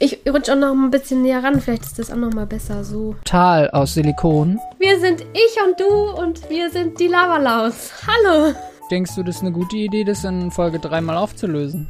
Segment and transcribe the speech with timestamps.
[0.00, 1.60] Ich rutsche auch noch ein bisschen näher ran.
[1.60, 3.16] Vielleicht ist das auch noch mal besser so.
[3.24, 4.60] Tal aus Silikon.
[4.78, 7.92] Wir sind ich und du und wir sind die Lavalaus.
[8.06, 8.54] Hallo.
[8.92, 11.88] Denkst du, das ist eine gute Idee, das in Folge 3 mal aufzulösen?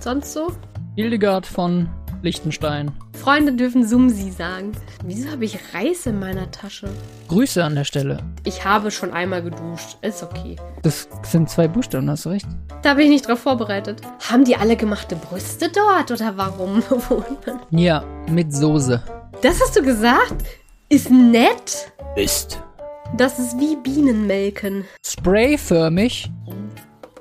[0.00, 0.52] Sonst so?
[0.96, 1.88] Hildegard von
[2.22, 2.90] Liechtenstein.
[3.18, 4.72] Freunde dürfen Sumsi sagen.
[5.04, 6.88] Wieso habe ich Reis in meiner Tasche?
[7.28, 8.18] Grüße an der Stelle.
[8.44, 9.96] Ich habe schon einmal geduscht.
[10.02, 10.56] Ist okay.
[10.82, 12.46] Das sind zwei Buchstaben, hast du recht.
[12.82, 14.00] Da bin ich nicht drauf vorbereitet.
[14.30, 17.60] Haben die alle gemachte Brüste dort oder warum wohnt man?
[17.70, 19.02] Ja, mit Soße.
[19.42, 20.44] Das hast du gesagt?
[20.88, 21.92] Ist nett?
[22.16, 22.60] Ist.
[23.16, 24.84] Das ist wie Bienenmelken.
[25.04, 26.30] Sprayförmig.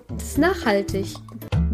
[0.09, 1.08] Das ist nachhaltig.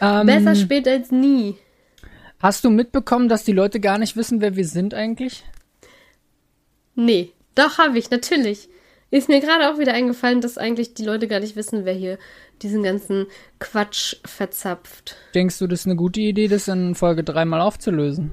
[0.00, 1.56] Ähm, Besser spät als nie.
[2.40, 5.44] Hast du mitbekommen, dass die Leute gar nicht wissen, wer wir sind eigentlich?
[6.94, 8.68] Nee, doch habe ich, natürlich.
[9.10, 12.18] Ist mir gerade auch wieder eingefallen, dass eigentlich die Leute gar nicht wissen, wer hier
[12.62, 13.26] diesen ganzen
[13.58, 15.16] Quatsch verzapft.
[15.34, 18.32] Denkst du, das ist eine gute Idee, das in Folge 3 mal aufzulösen?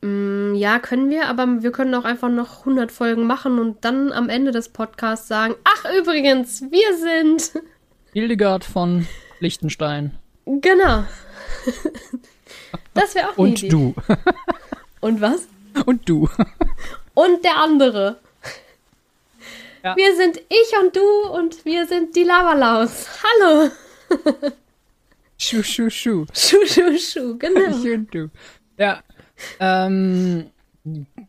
[0.00, 4.12] Mm, ja, können wir, aber wir können auch einfach noch 100 Folgen machen und dann
[4.12, 7.62] am Ende des Podcasts sagen, ach übrigens, wir sind...
[8.12, 9.06] Hildegard von
[9.40, 10.18] Liechtenstein.
[10.46, 11.04] Genau.
[12.94, 13.68] Das wäre auch eine Und Idee.
[13.68, 13.94] du.
[15.00, 15.46] Und was?
[15.86, 16.28] Und du.
[17.14, 18.18] Und der andere.
[19.84, 19.96] Ja.
[19.96, 23.06] Wir sind ich und du und wir sind die Lavalaus.
[23.22, 23.70] Hallo.
[25.38, 26.26] Schuh, schuh, schuh.
[26.34, 27.60] Schuh, schuh, schuh, genau.
[27.82, 28.30] Ich und du.
[28.76, 29.02] Ja.
[29.58, 30.50] Ähm,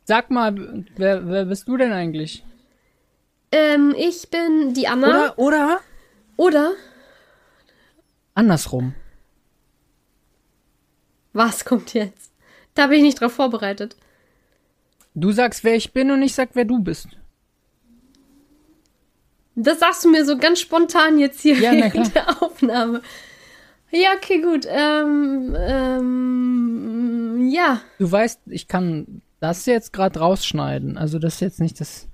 [0.03, 2.43] sag mal, wer, wer bist du denn eigentlich?
[3.53, 5.33] Ähm, ich bin die Anna.
[5.35, 5.79] Oder, oder?
[6.35, 6.71] Oder?
[8.41, 8.95] Andersrum.
[11.31, 12.31] Was kommt jetzt?
[12.73, 13.95] Da bin ich nicht drauf vorbereitet.
[15.13, 17.09] Du sagst, wer ich bin und ich sag, wer du bist.
[19.53, 23.03] Das sagst du mir so ganz spontan jetzt hier Ja, während der Aufnahme.
[23.91, 24.65] Ja, okay, gut.
[24.67, 27.79] Ähm, ähm, ja.
[27.99, 30.97] Du weißt, ich kann das jetzt gerade rausschneiden.
[30.97, 32.07] Also das ist jetzt nicht das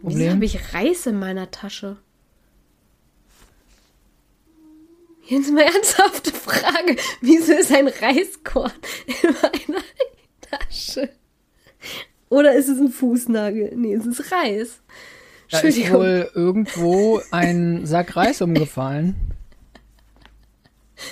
[0.00, 0.32] Wieso Problem.
[0.36, 1.98] habe ich Reis in meiner Tasche?
[5.28, 6.96] Jetzt mal ernsthafte Frage.
[7.20, 8.72] Wieso ist ein Reiskorn
[9.06, 9.84] in meiner
[10.40, 11.10] Tasche?
[12.30, 13.74] Oder ist es ein Fußnagel?
[13.76, 14.80] Nee, es ist Reis.
[15.50, 19.16] Da ist wohl irgendwo ein Sack Reis umgefallen.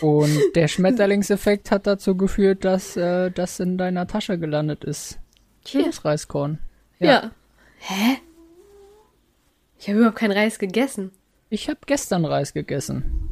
[0.00, 5.18] Und der Schmetterlingseffekt hat dazu geführt, dass äh, das in deiner Tasche gelandet ist.
[5.66, 6.58] Schönes Reiskorn.
[6.98, 7.32] Ja.
[7.78, 8.18] Hä?
[9.78, 11.12] Ich habe überhaupt keinen Reis gegessen.
[11.50, 13.25] Ich habe gestern Reis gegessen.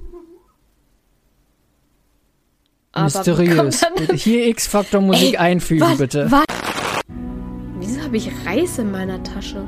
[2.94, 3.84] Aber Mysteriös.
[4.14, 6.30] Hier X-Faktor Musik Ey, einfügen, was, bitte.
[6.30, 6.44] Was?
[7.80, 9.64] Wieso habe ich Reis in meiner Tasche?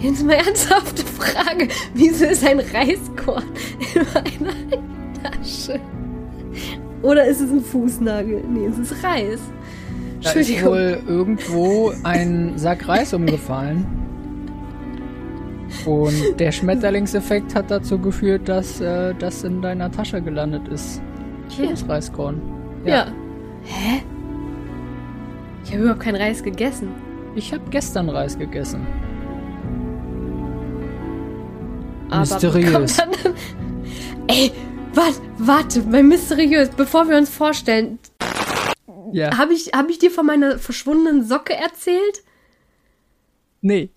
[0.00, 1.68] Jetzt mal ernsthafte Frage.
[1.94, 3.44] Wieso ist ein Reiskorn
[3.94, 4.82] in meiner
[5.22, 5.80] Tasche?
[7.02, 8.42] Oder ist es ein Fußnagel?
[8.48, 9.40] Nee, es ist Reis.
[10.22, 14.03] Da ist wohl irgendwo ein Sack Reis umgefallen.
[15.86, 21.02] Und der Schmetterlingseffekt hat dazu geführt, dass äh, das in deiner Tasche gelandet ist.
[21.54, 22.40] Schönes Reiskorn.
[22.84, 23.06] Ja.
[23.64, 24.02] Hä?
[25.64, 26.88] Ich habe überhaupt keinen Reis gegessen.
[27.34, 28.86] Ich habe gestern Reis gegessen.
[32.10, 32.96] Aber Mysteriös.
[32.96, 33.10] Dann,
[34.28, 34.52] ey,
[34.94, 37.98] warte, warte, bei mysteriös, bevor wir uns vorstellen,
[39.12, 39.36] Ja.
[39.36, 42.22] habe ich, hab ich dir von meiner verschwundenen Socke erzählt?
[43.62, 43.90] Nee.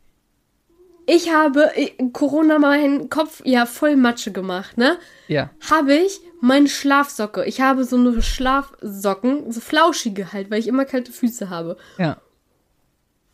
[1.10, 5.00] Ich habe äh, Corona meinen Kopf ja voll Matsche gemacht, ne?
[5.30, 5.50] Ja.
[5.72, 7.46] Habe ich meine Schlafsocke.
[7.46, 11.78] Ich habe so eine Schlafsocken, so flauschige halt, weil ich immer kalte Füße habe.
[11.98, 12.18] Ja.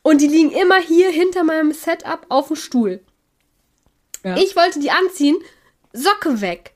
[0.03, 3.01] Und die liegen immer hier hinter meinem Setup auf dem Stuhl.
[4.23, 4.37] Ja.
[4.37, 5.37] Ich wollte die anziehen,
[5.93, 6.73] Socke weg.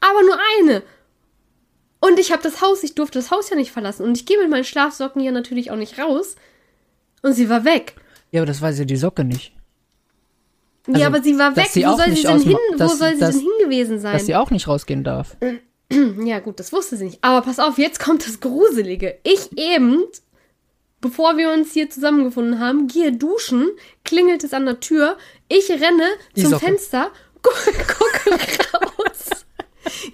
[0.00, 0.82] Aber nur eine.
[2.00, 4.04] Und ich habe das Haus, ich durfte das Haus ja nicht verlassen.
[4.04, 6.36] Und ich gehe mit meinen Schlafsocken ja natürlich auch nicht raus.
[7.20, 7.96] Und sie war weg.
[8.30, 9.52] Ja, aber das weiß ja die Socke nicht.
[10.88, 11.68] Ja, Also, aber sie war weg.
[11.70, 12.56] sie Wo soll sie denn hin?
[12.72, 14.12] Wo dass- soll sie dass- denn hingewiesen sein?
[14.14, 15.36] Dass sie auch nicht rausgehen darf.
[16.24, 17.18] Ja, gut, das wusste sie nicht.
[17.20, 19.18] Aber pass auf, jetzt kommt das Gruselige.
[19.24, 20.04] Ich eben,
[21.02, 23.68] bevor wir uns hier zusammengefunden haben, gehe duschen,
[24.02, 25.18] klingelt es an der Tür,
[25.48, 26.64] ich renne Die zum Socke.
[26.64, 27.10] Fenster,
[27.42, 28.38] gu gucke
[28.72, 29.28] raus,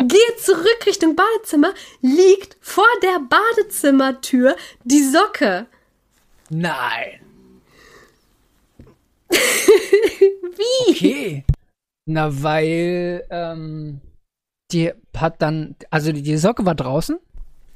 [0.01, 1.73] gehe zurück Richtung Badezimmer,
[2.03, 5.67] liegt vor der Badezimmertür die Socke.
[6.51, 7.21] Nein.
[9.31, 10.91] Wie?
[10.91, 11.45] Okay.
[12.07, 14.01] Na, weil ähm,
[14.73, 17.19] die hat dann, also die, die Socke war draußen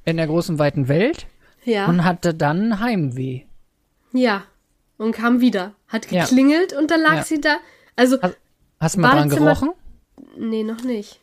[0.05, 1.27] in der großen weiten Welt
[1.65, 1.87] Ja.
[1.87, 3.43] und hatte dann Heimweh.
[4.13, 4.45] Ja.
[4.99, 5.75] Und kam wieder.
[5.89, 6.23] Hat Ja.
[6.25, 7.23] geklingelt und da lag Ja.
[7.25, 7.57] sie da.
[7.97, 8.39] Also, Hast-
[8.81, 9.71] Hast du mal dran gerochen?
[10.37, 11.21] nee, noch nicht.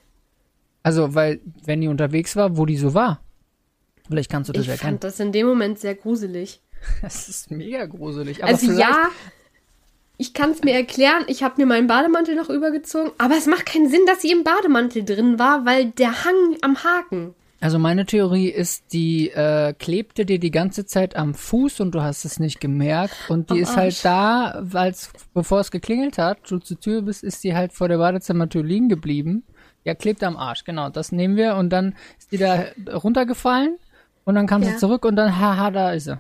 [0.83, 3.21] Also, weil, wenn die unterwegs war, wo die so war.
[4.07, 4.93] Vielleicht kannst du das Ich erkennen.
[4.93, 6.61] fand das in dem Moment sehr gruselig.
[7.01, 8.41] Das ist mega gruselig.
[8.43, 9.09] Aber Also ja,
[10.19, 11.24] ich kann es mir erklären.
[11.27, 13.12] Ich habe mir meinen Bademantel noch übergezogen.
[13.18, 16.83] Aber es macht keinen Sinn, dass sie im Bademantel drin war, weil der hang am
[16.83, 17.33] Haken.
[17.62, 22.01] Also meine Theorie ist, die äh, klebte dir die ganze Zeit am Fuß und du
[22.01, 23.16] hast es nicht gemerkt.
[23.30, 24.94] Und die Am ist halt da, weil
[25.33, 28.89] bevor es geklingelt hat, du zur Tür bist, ist die halt vor der Badezimmertür liegen
[28.89, 29.44] geblieben.
[29.86, 30.89] Ja, klebt am Arsch, genau.
[30.89, 33.77] Das nehmen wir und dann ist die da runtergefallen
[34.25, 34.72] und dann kam Ja.
[34.72, 36.19] sie zurück und dann, haha, da ist sie.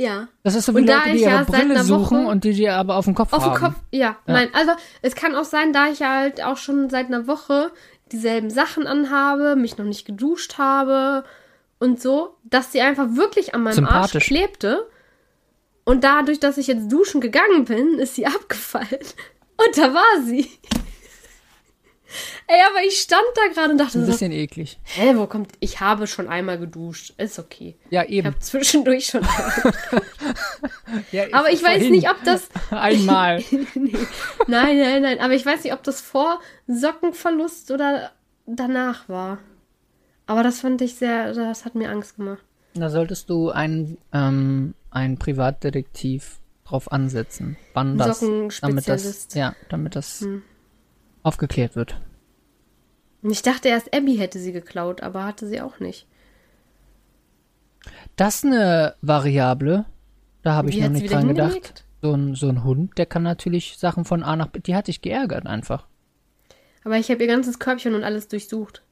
[0.00, 0.28] Ja.
[0.44, 2.68] Das ist so wie Und Leute, die ihre ja Brille suchen Woche- und die die
[2.70, 3.54] aber auf dem Kopf Auf haben.
[3.54, 4.16] dem Kopf, ja.
[4.26, 7.70] Nein, also es kann auch sein, da ich halt auch schon seit einer Woche
[8.10, 11.24] dieselben Sachen anhabe, mich noch nicht geduscht habe
[11.78, 14.88] und so, dass sie einfach wirklich an meinem Arsch klebte.
[15.84, 19.04] Und dadurch, dass ich jetzt duschen gegangen bin, ist sie abgefallen.
[19.58, 20.48] Und da war sie.
[22.46, 24.78] Ey, aber ich stand da gerade und dachte Ein so, bisschen eklig.
[24.82, 27.76] hä, wo kommt, ich habe schon einmal geduscht, ist okay.
[27.90, 28.26] Ja, Ich eben.
[28.26, 29.20] habe zwischendurch schon.
[31.12, 33.42] Ja, aber ich weiß nicht, ob das Einmal.
[34.48, 35.20] Nein, nein, nein.
[35.20, 38.10] Aber ich weiß nicht, ob das vor Sockenverlust oder
[38.46, 39.38] danach war.
[40.26, 42.42] Aber das fand ich sehr, das hat mir Angst gemacht.
[42.74, 47.56] Da solltest du einen, ähm, einen Privatdetektiv drauf ansetzen.
[47.72, 48.20] Wann das,
[48.60, 50.42] damit das, ja, damit das Hm.
[51.22, 52.00] Aufgeklärt wird.
[53.22, 56.06] Ich dachte erst, Abby hätte sie geklaut, aber hatte sie auch nicht.
[58.16, 59.84] Das ist eine Variable.
[60.42, 61.84] Da habe ich noch nicht dran gedacht.
[62.02, 64.60] So ein, so ein Hund, der kann natürlich Sachen von A nach B.
[64.60, 65.86] Die hat dich geärgert einfach.
[66.82, 68.82] Aber ich habe ihr ganzes Körbchen und alles durchsucht.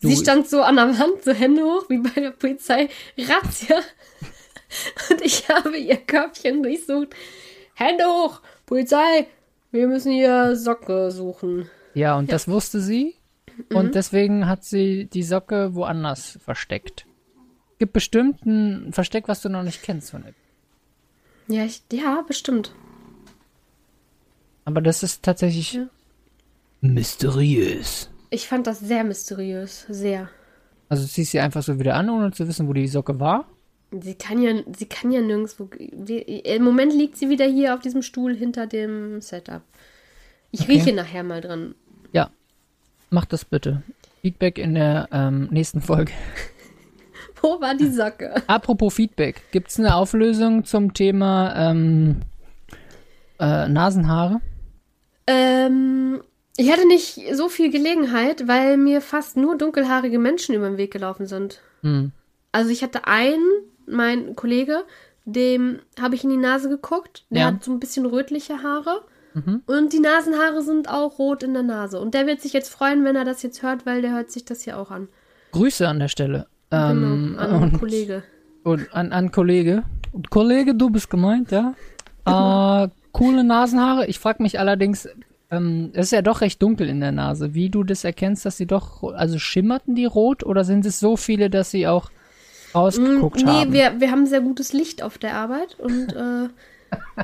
[0.00, 2.88] Du- Sie stand so an der Wand, so Hände hoch, wie bei der Polizei.
[3.18, 3.76] Razzia.
[5.10, 7.14] Und ich habe ihr Körbchen durchsucht.
[7.74, 8.40] Hände hoch!
[8.66, 9.26] Polizei!
[9.76, 11.68] Wir müssen hier Socke suchen.
[11.92, 13.14] Ja, und das wusste sie.
[13.70, 13.76] Mhm.
[13.76, 17.04] Und deswegen hat sie die Socke woanders versteckt.
[17.78, 20.34] Gibt bestimmt ein Versteck, was du noch nicht kennst von ihr.
[21.54, 22.74] Ja, ich, ja, bestimmt.
[24.64, 25.88] Aber das ist tatsächlich Ja.
[26.80, 28.10] mysteriös.
[28.30, 29.84] Ich fand das sehr mysteriös.
[29.90, 30.30] Sehr.
[30.88, 33.46] Also ziehst sie einfach so wieder an, ohne zu wissen, wo die Socke war.
[34.02, 35.68] Sie kann ja, sie kann ja nirgendwo.
[35.74, 39.62] Im Moment liegt sie wieder hier auf diesem Stuhl hinter dem Setup.
[40.50, 40.72] Ich Okay.
[40.72, 41.74] rieche nachher mal dran.
[42.12, 42.30] Ja,
[43.10, 43.82] mach das bitte.
[44.22, 46.12] Feedback in der ähm, nächsten Folge.
[47.42, 48.34] Wo war die Socke?
[48.46, 52.22] Apropos Feedback, gibt's eine Auflösung zum Thema ähm,
[53.38, 54.40] äh, Nasenhaare?
[55.26, 56.22] Ähm,
[56.56, 60.92] ich hatte nicht so viel Gelegenheit, weil mir fast nur dunkelhaarige Menschen über den Weg
[60.92, 61.60] gelaufen sind.
[61.82, 62.12] Hm.
[62.52, 63.44] Also ich hatte einen,
[63.86, 64.84] mein Kollege,
[65.24, 67.24] dem habe ich in die Nase geguckt.
[67.30, 67.46] Der Ja.
[67.48, 69.02] hat so ein bisschen rötliche Haare.
[69.34, 69.62] Mhm.
[69.66, 72.00] Und die Nasenhaare sind auch rot in der Nase.
[72.00, 74.44] Und der wird sich jetzt freuen, wenn er das jetzt hört, weil der hört sich
[74.44, 75.08] das hier auch an.
[75.52, 76.46] Grüße an der Stelle.
[76.70, 78.22] Ähm, genau, an und, Kollege.
[78.64, 79.82] und an, an Kollege.
[80.12, 81.74] Und Kollege, du bist gemeint, ja?
[82.24, 84.06] Äh, coole Nasenhaare.
[84.06, 85.08] Ich frage mich allerdings,
[85.50, 87.54] ähm, es ist ja doch recht dunkel in der Nase.
[87.54, 91.16] Wie du das erkennst, dass sie doch, also schimmerten die rot oder sind es so
[91.16, 92.10] viele, dass sie auch
[92.76, 93.72] rausgeguckt nee, haben?
[93.72, 96.48] wir, wir haben sehr gutes Licht auf der Arbeit und äh,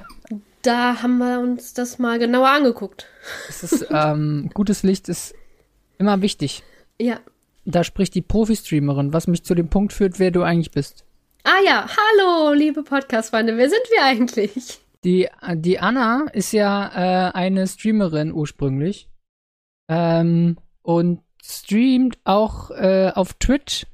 [0.62, 3.06] da haben wir uns das mal genauer angeguckt.
[3.48, 5.34] Es ist, ähm, gutes Licht ist
[5.98, 6.62] immer wichtig.
[7.00, 7.20] Ja.
[7.64, 11.04] Da spricht die Profi-Streamerin, was mich zu dem Punkt führt, wer du eigentlich bist.
[11.44, 14.80] Ah ja, hallo, liebe Podcast-Freunde, wer sind wir eigentlich?
[15.04, 19.08] Die, die Anna ist ja äh, eine Streamerin ursprünglich
[19.88, 23.86] ähm, und streamt auch äh, auf Twitch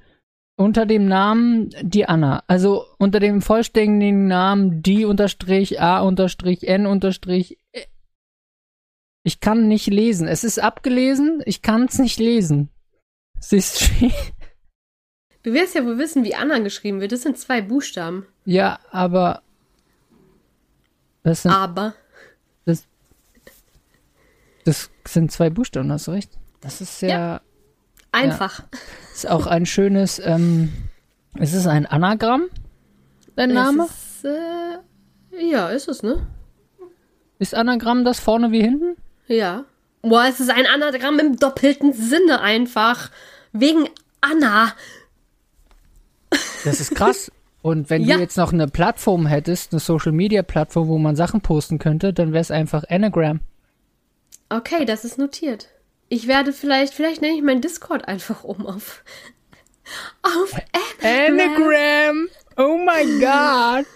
[0.59, 2.43] unter dem Namen die Anna.
[2.49, 7.59] Also unter dem vollständigen Namen die unterstrich a unterstrich n unterstrich.
[7.73, 7.87] äh,
[9.23, 10.27] Ich kann nicht lesen.
[10.29, 11.43] Es ist abgelesen.
[11.47, 12.69] Ich kann es nicht lesen.
[13.41, 14.13] Sie streamt.
[15.45, 17.13] Du wirst ja wohl wissen, wie Anna geschrieben wird.
[17.13, 18.27] Das sind zwei Buchstaben.
[18.45, 19.41] Ja, aber
[21.23, 21.95] das sind, Aber.
[22.67, 22.85] das,
[24.65, 26.37] das sind zwei Buchstaben, hast du recht.
[26.61, 27.41] Das ist sehr,
[28.25, 28.63] Einfach.
[29.15, 30.73] ist auch ein schönes, ähm,
[31.39, 32.45] ist es ein Anagramm,
[33.37, 33.85] dein Name?
[33.87, 34.79] Ist, äh,
[35.51, 36.27] ja, ist es, ne?
[37.39, 38.97] Ist Anagramm das vorne wie hinten?
[39.29, 39.65] Ja.
[40.03, 43.11] Boah, es ist ein Anagramm im doppelten Sinne einfach.
[43.53, 43.89] Wegen
[44.21, 44.73] Anna.
[46.65, 47.31] Das ist krass.
[47.63, 48.17] Und wenn Ja.
[48.17, 52.13] du jetzt noch eine Plattform hättest, eine Social Media Plattform, wo man Sachen posten könnte,
[52.13, 53.41] dann wäre es einfach Anagram.
[54.49, 55.69] Okay, das ist notiert.
[56.09, 59.05] Ich werde vielleicht, vielleicht nenne ich mein Discord einfach um auf.
[60.23, 60.55] Auf
[61.03, 62.29] Anagram.
[62.57, 63.87] Oh my god!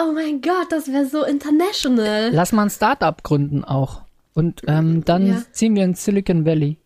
[0.00, 2.30] Oh mein Gott, das wäre so international.
[2.32, 4.02] Lass mal ein Startup gründen auch.
[4.34, 5.42] Und ähm, dann Ja.
[5.52, 6.78] ziehen wir in Silicon Valley.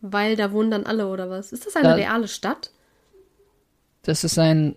[0.00, 1.52] Weil da wohnen dann alle oder was?
[1.52, 2.70] Ist das eine Da- reale Stadt?
[4.02, 4.76] Das ist ein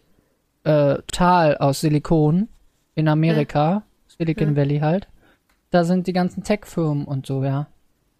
[0.64, 2.48] äh, Tal aus Silikon
[2.96, 5.08] in Amerika, Silicon Valley halt.
[5.70, 7.68] Da sind die ganzen Tech-Firmen und so, ja.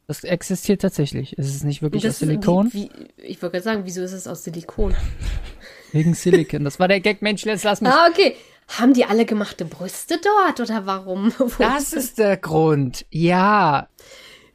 [0.10, 1.38] Das existiert tatsächlich.
[1.38, 4.14] Es ist nicht wirklich Das aus Silikon, Wie, wie, ich wollte gerade sagen, wieso ist
[4.14, 4.96] es aus Silikon?
[5.92, 6.64] wegen Silicon.
[6.64, 7.92] Das war der Gag, Mensch, jetzt lass mich.
[7.92, 8.36] Ah, okay.
[8.70, 11.32] Haben die alle gemachte Brüste dort oder warum?
[11.60, 13.06] Das ist der Grund.
[13.12, 13.88] Ja.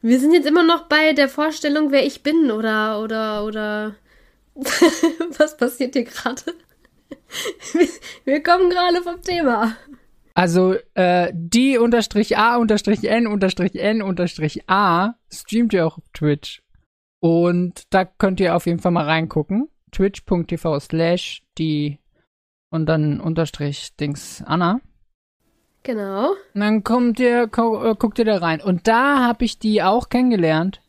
[0.01, 3.95] Wir sind jetzt immer noch bei der Vorstellung, wer ich bin oder oder oder
[5.37, 6.53] was passiert hier gerade?
[7.71, 7.87] Wir,
[8.25, 9.77] wir kommen gerade vom Thema.
[10.35, 16.03] Also, äh, die unterstrich A unterstrich N unterstrich N unterstrich A streamt ihr auch auf
[16.13, 16.61] Twitch.
[17.21, 19.69] Und da könnt ihr auf jeden Fall mal reingucken.
[19.91, 21.99] Twitch.tv slash die
[22.69, 24.81] und dann unterstrich Dings Anna.
[25.83, 26.31] Genau.
[26.53, 28.59] Und dann kommt ihr, äh, guckt ihr da rein.
[28.59, 30.81] Und da habe ich die auch kennengelernt.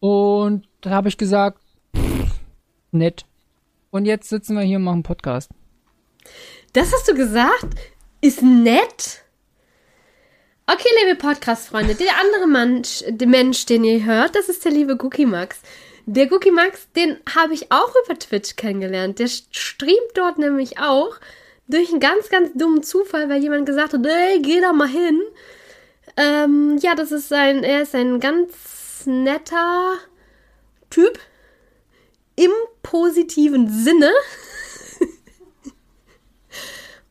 [0.00, 1.58] Und da habe ich gesagt,
[1.96, 2.38] pff,
[2.90, 3.24] nett.
[3.90, 5.50] Und jetzt sitzen wir hier und machen Podcast.
[6.74, 7.74] Das hast du gesagt?
[8.20, 9.22] Ist nett?
[10.66, 14.98] Okay, liebe Podcast-Freunde, der andere Mensch, der Mensch, den ihr hört, das ist der liebe
[15.00, 15.60] Cookie Max.
[16.04, 19.20] Der Cookie Max, den habe ich auch über Twitch kennengelernt.
[19.20, 21.14] Der streamt dort nämlich auch
[21.68, 25.22] durch einen ganz, ganz dummen Zufall, weil jemand gesagt hat, ey, geh da mal hin.
[26.16, 29.92] Ähm, ja, das ist ein, er ist ein ganz netter
[30.90, 31.20] Typ
[32.34, 32.50] im
[32.82, 34.10] positiven Sinne.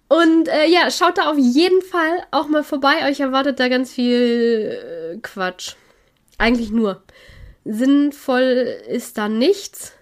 [0.08, 3.10] Und äh, ja, schaut da auf jeden Fall auch mal vorbei.
[3.10, 5.76] Euch erwartet da ganz viel äh, Quatsch.
[6.38, 7.04] Eigentlich nur.
[7.66, 9.94] Sinnvoll ist da nichts.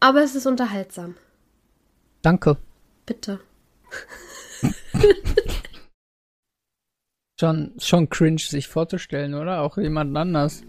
[0.00, 1.16] Aber es ist unterhaltsam.
[2.22, 2.56] Danke.
[3.06, 3.40] Bitte.
[7.40, 9.62] Schon, schon cringe, sich vorzustellen, oder?
[9.62, 10.62] Auch jemand anders.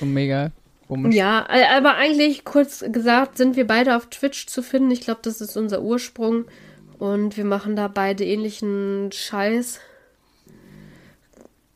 [0.00, 0.50] So mega
[0.88, 1.14] komisch.
[1.14, 4.90] Ja, aber eigentlich kurz gesagt sind wir beide auf Twitch zu finden.
[4.90, 6.46] Ich glaube, das ist unser Ursprung.
[6.98, 9.80] Und wir machen da beide ähnlichen Scheiß.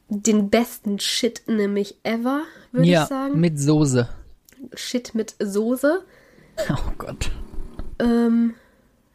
[0.09, 2.43] Den besten Shit nämlich ever,
[2.73, 3.41] würde ja ich sagen.
[3.41, 4.09] mit Soße.
[4.75, 6.03] Shit mit Soße.
[6.69, 7.31] Oh Gott.
[7.99, 8.55] Ähm,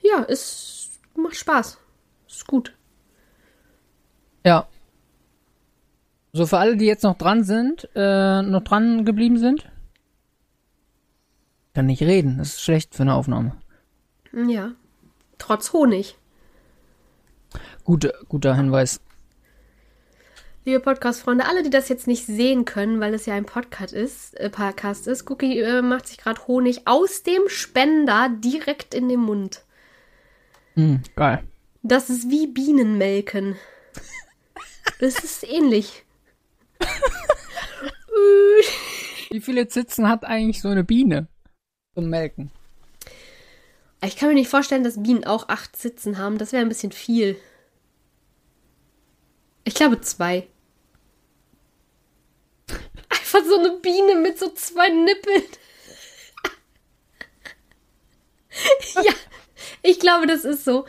[0.01, 1.77] ja, es macht Spaß.
[2.27, 2.73] Ist gut.
[4.43, 4.67] Ja.
[6.33, 9.69] So für alle, die jetzt noch dran sind, äh, noch dran geblieben sind.
[11.77, 13.55] Kann nicht reden, das ist schlecht für eine Aufnahme.
[14.33, 14.71] Ja.
[15.37, 16.17] Trotz Honig.
[17.83, 18.99] Gute, guter Hinweis.
[20.65, 24.33] Liebe Podcast-Freunde, alle, die das jetzt nicht sehen können, weil es ja ein Podcast ist,
[24.39, 29.19] äh, Podcast ist, Cookie äh, macht sich gerade Honig aus dem Spender direkt in den
[29.19, 29.63] Mund.
[30.73, 31.43] Hm, geil.
[31.83, 33.55] Das ist wie Bienenmelken.
[34.99, 36.05] Das ist ähnlich.
[39.29, 41.27] Wie viele Zitzen hat eigentlich so eine Biene
[41.97, 42.51] zum Melken?
[44.05, 46.37] Ich kann mir nicht vorstellen, dass Bienen auch acht Sitzen haben.
[46.37, 47.35] Das wäre ein bisschen viel.
[49.63, 50.45] Ich glaube zwei.
[53.09, 55.41] Einfach so eine Biene mit so zwei Nippeln.
[59.03, 59.13] ja,
[59.81, 60.85] ich glaube, das ist so.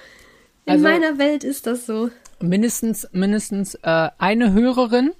[0.67, 2.11] In Also- meiner Welt ist das so.
[2.41, 5.13] Mindestens, mindestens äh, eine Hörerin,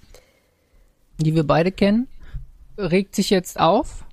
[1.17, 2.07] die wir beide kennen,
[2.77, 4.05] regt sich jetzt auf.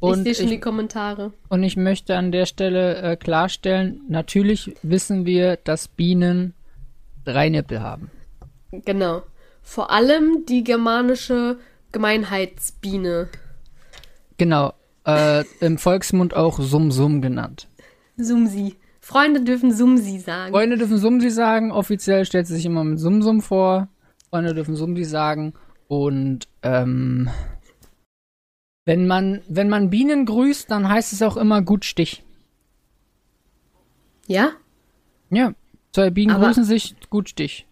[0.00, 1.32] Hm, ich Und sehe schon ich, die Kommentare.
[1.48, 6.54] und ich möchte an der Stelle äh, klarstellen, natürlich wissen wir, dass Bienen
[7.24, 8.10] drei Nippel haben.
[8.70, 9.22] Genau.
[9.62, 11.58] Vor allem die germanische
[11.92, 13.28] Gemeinheitsbiene.
[14.36, 14.72] Genau.
[15.04, 17.66] Äh, Im Volksmund auch Sum-Sum genannt.
[18.16, 18.76] Sumsi.
[19.00, 20.52] Freunde dürfen Sumsi sagen.
[20.52, 23.88] Freunde dürfen Sumsi sagen, offiziell stellt sie sich immer mit Sum-Sum vor.
[24.30, 25.54] Freunde dürfen Sumsi sagen.
[25.88, 27.30] Und ähm,
[28.88, 32.24] wenn man, wenn man Bienen grüßt, dann heißt es auch immer gut Stich.
[34.26, 34.52] Ja?
[35.28, 35.52] Ja.
[35.92, 37.66] Zwei Bienen Aber- grüßen sich, gut Stich.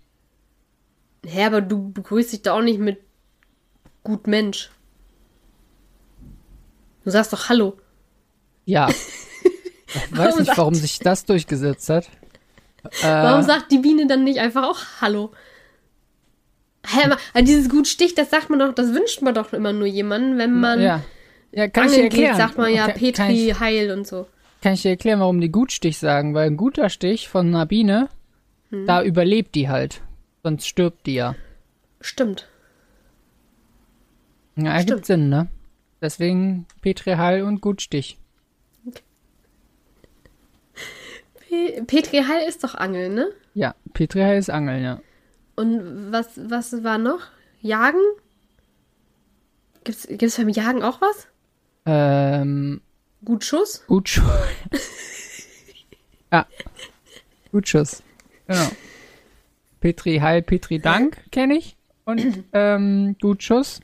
[1.25, 2.99] Hä, aber du begrüßt dich da auch nicht mit
[4.05, 4.71] gut Mensch.
[7.05, 7.79] Du sagst doch Hallo.
[8.67, 8.89] Ja.
[9.89, 12.11] Ich weiß Warum nicht, warum sich das durchgesetzt hat.
[13.03, 15.33] Warum Äh, sagt die Biene dann nicht einfach auch Hallo?
[16.87, 19.73] Hä, aber an dieses gut Stich, das sagt man doch, das wünscht man doch immer
[19.73, 21.03] nur jemanden, wenn man ja.
[21.53, 22.37] Ja, kann ich dir angeln geht, erklären.
[22.37, 24.27] sagt man ja Kann- Petri Kann ich, heil und so.
[24.63, 26.35] kann ich dir erklären, warum die Gutstich sagen?
[26.35, 28.09] Weil ein guter Stich von einer Biene,
[28.71, 28.87] Hm.
[28.87, 30.03] da überlebt die halt.
[30.43, 31.35] Sonst stirbt die ja.
[32.01, 32.47] Stimmt.
[34.57, 35.07] Ja, ergibt Stimmt.
[35.07, 35.49] Sinn, ne?
[36.03, 38.19] Deswegen Petri Heil und Gutstich.
[41.49, 43.29] Pe Petri heil ist doch Angeln, ne?
[43.55, 45.01] Ja, Petri Heil ist Angeln, ja.
[45.57, 47.21] Und was, was war noch?
[47.61, 48.01] Jagen?
[49.85, 51.27] Gibt's, gibt's beim Jagen auch was?
[51.87, 52.81] Ähm,
[53.25, 53.83] Gut Schuss?
[53.87, 54.27] Gutschuss.
[56.33, 56.47] ja.
[57.53, 58.03] Gutschuss.
[58.47, 58.69] Genau.
[59.81, 61.77] Petri Heil, Petri Dank kenne ich.
[62.05, 63.81] Und ähm, Gutschuss.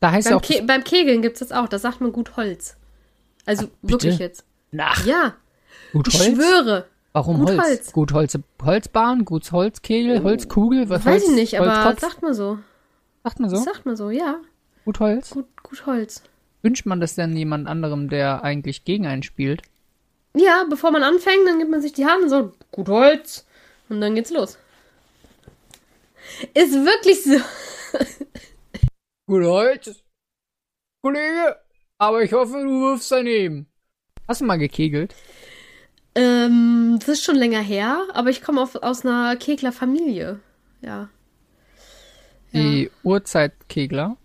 [0.00, 0.42] Da heißt Beim, auch.
[0.42, 2.76] Ke beim Kegeln gibt's das auch, da sagt man gut Holz.
[3.46, 4.44] Also wirklich jetzt.
[4.70, 5.04] Nach.
[5.04, 5.36] Ja,
[5.92, 6.34] Gut ich Holz?
[6.34, 6.88] schwöre.
[7.12, 7.60] Warum Gut Holz?
[7.62, 7.92] Holz.
[7.92, 8.38] Gut Holz.
[8.62, 12.00] Holzbahn, gut Holzkegel, Holzkugel, was Weiß Holz, ich nicht, aber Holzkopf?
[12.00, 12.58] sagt man so.
[13.22, 13.56] sagt man so.
[13.56, 14.36] Sagt man so, ja.
[14.84, 15.30] Gut Holz.
[15.30, 16.22] Gut, gut Holz.
[16.62, 19.62] Wünscht man das denn jemand anderem, der eigentlich gegen einen spielt?
[20.34, 23.46] Ja, bevor man anfängt, dann gibt man sich die Hand und so, gut Holz.
[23.88, 24.56] Und dann geht's los.
[26.54, 27.36] Ist wirklich so.
[29.26, 30.02] Gut Holz.
[31.02, 31.56] Kollege,
[31.98, 33.66] aber ich hoffe, du wirfst daneben.
[34.28, 35.14] Hast du mal gekegelt?
[36.14, 40.40] Ähm, das ist schon länger her, aber ich komme aus einer Keglerfamilie.
[40.82, 41.08] Ja.
[42.52, 44.16] Die Urzeitkegler.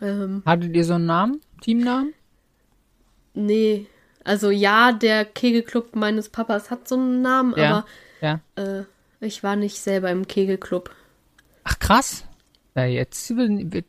[0.00, 1.40] Ähm, Hattet ihr so einen Namen?
[1.60, 2.14] Teamnamen?
[3.34, 3.86] nee.
[4.26, 7.84] Also ja, der Kegelclub meines Papas hat so einen Namen, Ja.
[8.22, 8.40] Ja.
[8.56, 8.84] aber äh,
[9.20, 10.90] ich war nicht selber im Kegelclub.
[11.62, 12.24] Ach krass.
[12.74, 13.30] Ja, jetzt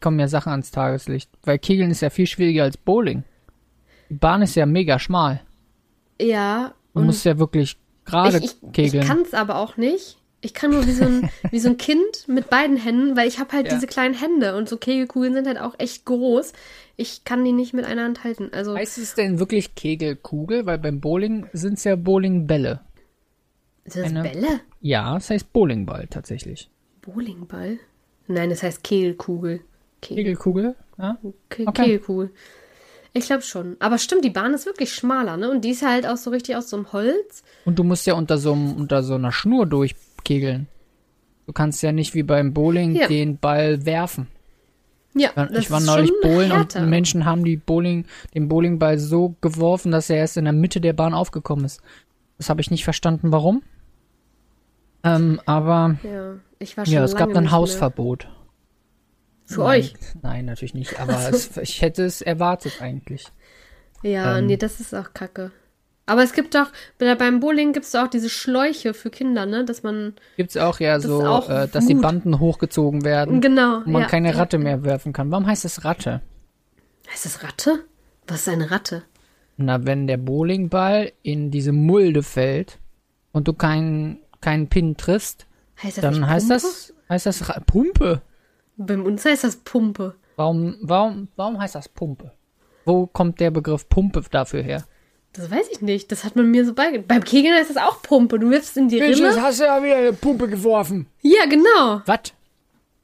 [0.01, 1.29] kommen ja Sachen ans Tageslicht.
[1.43, 3.23] Weil Kegeln ist ja viel schwieriger als Bowling.
[4.09, 5.41] Die Bahn ist ja mega schmal.
[6.19, 6.73] Ja.
[6.93, 9.05] Du musst ja wirklich gerade ich, ich, kegeln.
[9.05, 10.17] kann es aber auch nicht.
[10.41, 13.39] Ich kann nur wie so ein, wie so ein Kind mit beiden Händen, weil ich
[13.39, 13.73] habe halt Ja.
[13.73, 16.53] diese kleinen Hände und so Kegelkugeln sind halt auch echt groß.
[16.97, 18.49] Ich kann die nicht mit einer Hand halten.
[18.53, 20.65] Also heißt es denn wirklich Kegelkugel?
[20.65, 22.81] Weil beim Bowling sind es ja Bowlingbälle.
[23.85, 24.59] sind das eine- Bälle?
[24.81, 26.69] Ja, das heißt Bowlingball tatsächlich.
[27.01, 27.79] Bowlingball?
[28.27, 29.61] Nein, das heißt Kegelkugel.
[30.01, 30.75] Kegel, Kegelkugel?
[30.97, 31.17] Ja?
[31.49, 31.83] Ke okay.
[31.83, 32.31] Kegelkugel.
[33.17, 33.77] Ich glaube schon.
[33.79, 35.49] Aber stimmt, die Bahn ist wirklich schmaler, ne?
[35.49, 37.43] Und die ist halt auch so richtig aus so einem Holz.
[37.63, 40.67] Und du musst ja unter so, unter so einer Schnur durchkegeln.
[41.47, 43.07] Du kannst ja nicht wie beim Bowling Ja.
[43.07, 44.27] den Ball werfen.
[45.13, 46.81] Ja, ich war neulich bowlen härter.
[46.81, 50.81] und Menschen haben die Bowling, den Bowlingball so geworfen, dass er erst in der Mitte
[50.81, 51.79] der Bahn aufgekommen ist.
[52.37, 53.63] Das habe ich nicht verstanden, warum.
[55.05, 57.59] Ähm, aber Ja, ich war schon ja, es gab dann nicht mehr.
[59.45, 59.93] Für Nein, euch?
[60.21, 60.99] Nein, natürlich nicht.
[60.99, 63.25] Aber es, ich hätte es erwartet eigentlich.
[64.03, 64.47] Ja, Ähm.
[64.47, 65.51] nee, das ist auch kacke.
[66.07, 66.67] Aber es gibt doch,
[66.99, 69.65] bei- beim Bowling gibt es auch diese Schläuche für Kinder, ne?
[69.65, 71.95] Dass man, Gibt's auch ja so, auch äh, dass die.
[71.95, 73.77] Banden hochgezogen werden genau.
[73.77, 74.07] und man ja.
[74.07, 75.31] keine Ratte mehr werfen kann.
[75.31, 76.21] Warum heißt es Ratte?
[77.11, 77.85] Heißt das Ratte?
[78.27, 79.03] Was ist eine Ratte?
[79.57, 82.77] Na, wenn der Bowlingball in diese Mulde fällt
[83.31, 85.47] und du keinen keinen Pin triffst,
[85.81, 88.21] Heißt dann heißt das heißt das Ra Pumpe.
[88.77, 90.15] Bei uns heißt das Pumpe.
[90.35, 92.31] Warum warum warum heißt das Pumpe?
[92.85, 94.83] Wo kommt der Begriff Pumpe dafür her?
[95.33, 96.11] Das weiß ich nicht.
[96.11, 97.07] Das hat man mir so beigebracht.
[97.07, 98.39] Beim Kegeln heißt das auch Pumpe.
[98.39, 99.41] Du wirfst in die Rinne.
[99.41, 101.07] hast du ja wieder eine Pumpe geworfen.
[101.21, 102.01] Ja, genau.
[102.05, 102.33] Was?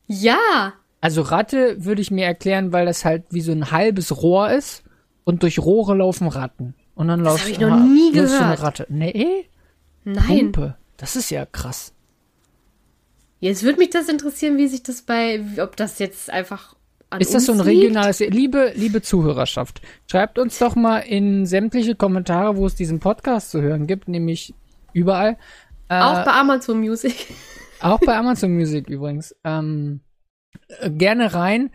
[0.07, 0.73] Ja.
[1.01, 4.83] Also Ratte würde ich mir erklären, weil das halt wie so ein halbes Rohr ist
[5.23, 6.75] und durch Rohre laufen Ratten.
[6.95, 8.61] Und dann läuft hab ich noch nie wirfst du eine gehört.
[8.61, 8.85] Ratte.
[8.89, 9.49] Nee,
[10.03, 10.51] Nein.
[10.51, 10.77] Pumpe.
[10.97, 11.93] Das ist ja krass.
[13.41, 16.75] Jetzt würde mich das interessieren, wie sich das bei, ob das jetzt einfach
[17.19, 17.81] Ist das so ein uns liegt.
[17.83, 23.49] regionales, liebe, liebe Zuhörerschaft, schreibt uns doch mal in sämtliche Kommentare, wo es diesen Podcast
[23.51, 24.53] zu hören gibt, nämlich
[24.93, 25.37] überall.
[25.89, 27.33] Äh, Auch bei Amazon Music.
[27.81, 29.35] Auch bei Amazon Music übrigens.
[29.43, 30.01] Ähm,
[30.79, 31.71] äh, gerne rein,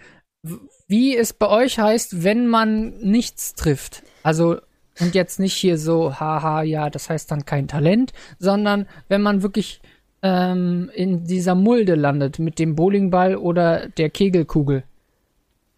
[0.86, 4.04] wie es bei euch heißt, wenn man nichts trifft.
[4.22, 4.60] Also,
[5.00, 9.42] und jetzt nicht hier so, haha, ja, das heißt dann kein Talent, sondern wenn man
[9.42, 9.80] wirklich
[10.26, 14.82] ähm, in dieser Mulde landet mit dem Bowlingball oder der Kegelkugel.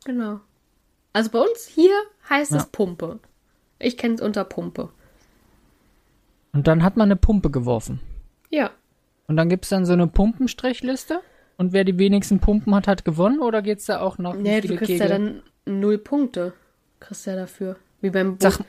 [0.04, 0.40] Genau.
[1.12, 1.92] Also bei uns hier
[2.30, 2.58] heißt Ja.
[2.58, 3.18] es Pumpe.
[3.78, 4.88] Ich kenne es unter Pumpe.
[6.52, 8.00] Und dann hat man eine Pumpe geworfen.
[8.50, 8.70] Ja.
[9.26, 11.20] Und dann gibt's dann so eine Pumpenstrichliste.
[11.58, 13.40] Und wer die wenigsten Pumpen hat, hat gewonnen.
[13.40, 14.98] Oder geht's da auch noch Nee, du kriegst Kegel?
[15.00, 16.54] ja dann null Punkte.
[17.00, 17.76] Kriegst ja dafür.
[18.00, 18.60] Wie beim Bo Sag,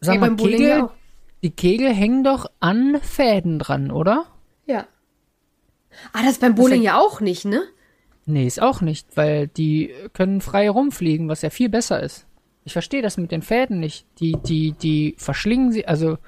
[0.00, 0.88] sag Wie mal, beim Bowling Kegel,
[1.42, 4.26] die Kegel hängen doch an Fäden dran, oder?
[4.70, 4.86] Ja.
[6.12, 7.62] Ah, das ist beim Bowling ja auch nicht, ne?
[8.26, 12.26] Nee, ist auch nicht, weil die können frei rumfliegen, was ja viel besser ist.
[12.64, 14.06] Ich verstehe das mit den Fäden nicht.
[14.20, 16.18] Die, die, die verschlingen sie, also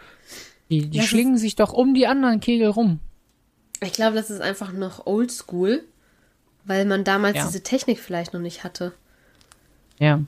[0.70, 2.98] die, die Ja, es schlingen sich doch um die anderen Kegel rum.
[3.80, 5.84] Ich glaube, das ist einfach noch oldschool,
[6.64, 7.46] weil man damals Ja.
[7.46, 8.92] diese Technik vielleicht noch nicht hatte.
[10.00, 10.22] Ja.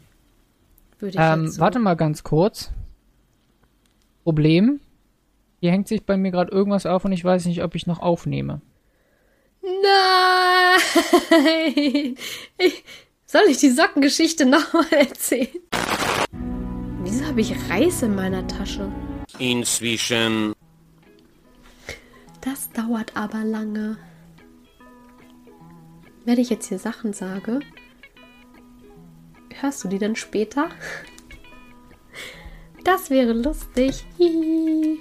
[1.00, 1.60] Würde ich Ähm, so.
[1.60, 2.70] warte mal ganz kurz.
[4.22, 4.80] Problem.
[5.64, 8.00] Hier hängt sich bei mir gerade irgendwas auf und ich weiß nicht, ob ich noch
[8.00, 8.60] aufnehme.
[9.62, 10.82] Nein!
[12.58, 12.84] Ich,
[13.24, 15.48] soll ich die Sockengeschichte nochmal erzählen?
[17.02, 18.92] Wieso habe ich Reis in meiner Tasche?
[19.38, 20.52] Inzwischen
[22.42, 23.96] Das dauert aber lange.
[26.26, 27.60] Wenn ich jetzt hier Sachen sage,
[29.62, 30.68] hörst du die dann später?
[32.84, 34.04] Das wäre lustig.
[34.18, 35.00] Hihi.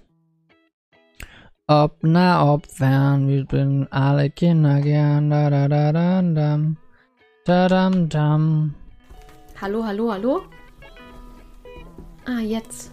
[1.71, 5.29] Ob na ob fern, wir bin alle Kinder gern.
[5.29, 6.75] Da da da da dam.
[7.45, 8.75] Da dam dam.
[9.61, 10.41] Hallo, hallo, hallo?
[12.25, 12.91] Ah, jetzt.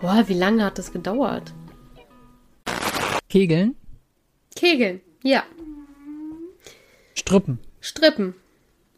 [0.00, 1.52] Boah, wie lange hat das gedauert?
[3.28, 3.74] Kegeln,
[4.54, 5.42] Kegeln, ja.
[7.16, 7.58] Strippen.
[7.80, 8.34] Strippen.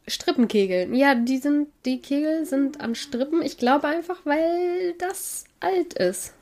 [0.06, 0.94] Strippenkegeln.
[0.94, 3.40] Ja, die sind, die Kegel sind an Strippen.
[3.40, 6.34] Ich glaube einfach, weil das alt ist.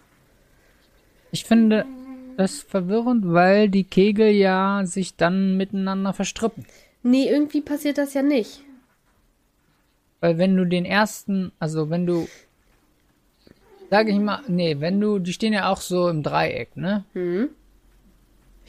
[1.30, 1.86] Ich finde
[2.36, 6.64] das verwirrend, weil die Kegel ja sich dann miteinander verstrippen.
[7.02, 8.62] Nee, irgendwie passiert das ja nicht.
[10.20, 12.28] Weil wenn du den ersten, also wenn du,
[13.90, 17.04] sage ich mal, nee, wenn du, die stehen ja auch so im Dreieck, ne?
[17.12, 17.48] Hm.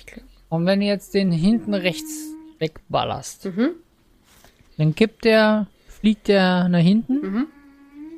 [0.06, 3.70] Glaub, Und wenn du jetzt den hinten rechts wegballerst, Mhm.
[4.78, 7.48] dann kippt der, fliegt der nach hinten Mhm.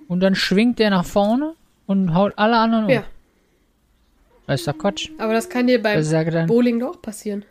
[0.08, 1.54] und dann schwingt der nach vorne
[1.88, 2.90] und haut alle anderen um.
[2.92, 3.04] ja,
[4.48, 5.10] Das ist doch Quatsch.
[5.18, 7.46] aber das kann dir beim dann, Bowling doch passieren.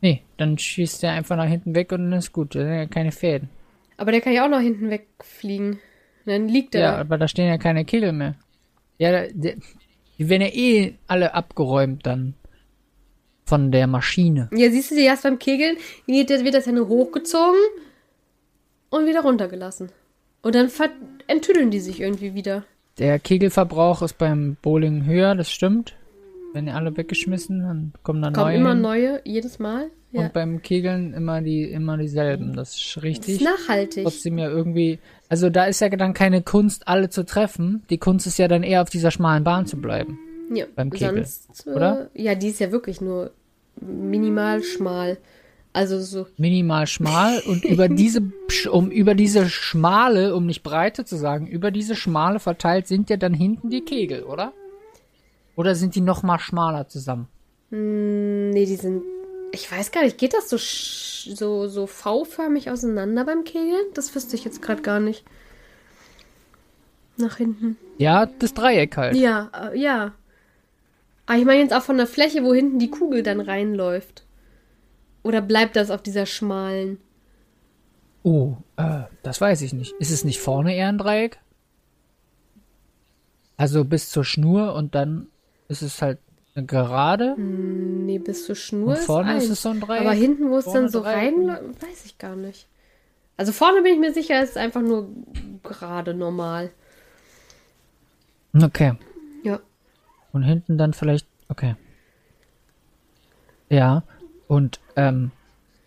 [0.00, 2.54] nee, dann schießt der einfach nach hinten weg und dann ist gut.
[2.54, 3.48] Da sind ja keine Fäden.
[3.96, 5.78] Aber der kann ja auch noch hinten wegfliegen.
[6.26, 6.98] Dann liegt er Ja, da.
[7.00, 8.34] aber da stehen ja keine Kegel mehr.
[8.98, 9.58] Ja, die
[10.18, 12.34] werden ja eh alle abgeräumt dann
[13.46, 14.48] von der Maschine.
[14.54, 17.60] Ja, siehst du, erst beim Kegeln wird das ja nur hochgezogen
[18.90, 19.90] und wieder runtergelassen.
[20.42, 20.70] Und dann
[21.26, 22.64] enttüdeln die sich irgendwie wieder.
[22.98, 25.96] Der Kegelverbrauch ist beim Bowling höher, das stimmt.
[26.52, 28.56] Wenn die alle weggeschmissen, dann kommen da Kommen neue.
[28.56, 28.80] immer hin.
[28.80, 29.90] neue, jedes Mal.
[30.12, 30.20] Ja.
[30.22, 32.54] Und beim Kegeln immer die immer dieselben.
[32.54, 33.40] Das ist Das richtig.
[33.40, 34.04] ist nachhaltig.
[34.04, 35.00] Trotzdem ja irgendwie.
[35.28, 37.82] Also da ist ja dann keine Kunst, alle zu treffen.
[37.90, 40.20] Die Kunst ist ja dann eher auf dieser schmalen Bahn zu bleiben.
[40.54, 42.10] Ja, beim Kegel, sonst, äh, oder?
[42.14, 43.32] Ja, die ist ja wirklich nur
[43.80, 45.18] minimal schmal.
[45.74, 46.28] Also so.
[46.38, 48.22] Minimal schmal und über diese
[48.70, 53.16] um über diese schmale, um nicht breite zu sagen, über diese schmale verteilt sind ja
[53.16, 54.52] dann hinten die Kegel, oder?
[55.56, 57.28] Oder sind die noch mal schmaler zusammen?
[57.70, 59.02] Hm, nee, die sind.
[59.52, 63.84] Ich weiß gar nicht, geht das so, so, so V-förmig auseinander beim Kegeln?
[63.94, 65.24] Das wüsste ich jetzt gerade gar nicht.
[67.16, 67.76] Nach hinten.
[67.98, 69.16] Ja, das Dreieck halt.
[69.16, 70.12] Ja, äh, ja.
[71.26, 74.23] Aber ich meine jetzt auch von der Fläche, wo hinten die Kugel dann reinläuft.
[75.24, 76.98] Oder bleibt das auf dieser schmalen?
[78.22, 79.94] Oh, äh, das weiß ich nicht.
[79.98, 81.40] Ist es nicht vorne eher ein Dreieck?
[83.56, 85.28] Also bis zur Schnur und dann
[85.68, 86.18] ist es halt
[86.54, 87.34] eine Gerade.
[87.38, 90.02] Nee, bis zur Schnur Und vorne ist ist es so ein Dreieck.
[90.02, 91.34] Aber hinten, wo es dann so Dreieck.
[91.34, 92.68] reinläuft, weiß ich gar nicht.
[93.36, 95.08] Also vorne bin ich mir sicher, es ist einfach nur
[95.62, 96.70] gerade normal.
[98.54, 98.94] Okay.
[99.42, 99.60] Ja.
[100.32, 101.26] Und hinten dann vielleicht.
[101.48, 101.74] Okay.
[103.68, 104.04] Ja.
[104.48, 105.30] Und, ähm,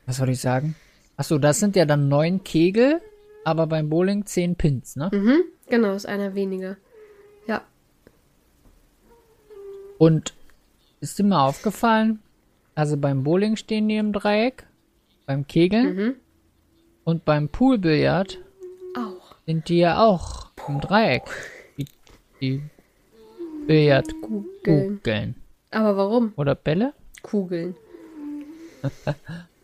[0.05, 0.75] was soll ich sagen?
[1.15, 3.01] Achso, das sind ja dann neun Kegel,
[3.43, 5.09] aber beim Bowling zehn Pins, ne?
[5.13, 6.77] Mhm, genau, ist einer weniger.
[7.47, 7.61] Ja.
[9.97, 10.33] Und
[10.99, 12.19] ist dir mal aufgefallen,
[12.75, 14.65] also beim Bowling stehen die im Dreieck,
[15.25, 16.15] beim Kegeln Mhm.
[17.03, 18.39] und beim Poolbillard
[18.95, 19.35] Auch.
[19.45, 21.23] sind die ja auch im Dreieck.
[21.77, 21.85] Die,
[22.41, 22.61] die
[23.65, 24.97] Billardkugeln.
[24.97, 25.35] Kugeln.
[25.71, 26.33] Aber warum?
[26.37, 26.93] Oder Bälle?
[27.21, 27.75] Kugeln.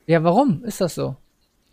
[0.06, 1.16] Ja, warum ist das so?